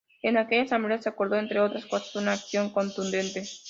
En 0.23 0.35
aquella 0.35 0.63
asamblea 0.63 0.99
se 0.99 1.09
acordó 1.09 1.35
entre 1.37 1.59
otras 1.59 1.85
cosas 1.85 2.15
una 2.15 2.31
acción 2.33 2.71
contundente. 2.71 3.43